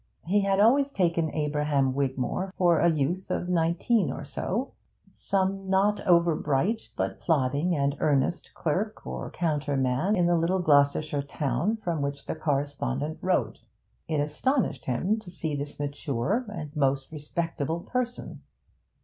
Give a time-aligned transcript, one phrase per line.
[0.25, 4.73] He had always taken 'Abraham Wigmore' for a youth of nineteen or so,
[5.13, 10.57] some not over bright, but plodding and earnest clerk or counter man in the little
[10.57, 13.67] Gloucestershire town from which the correspondent wrote;
[14.07, 18.41] it astonished him to see this mature and most respectable person.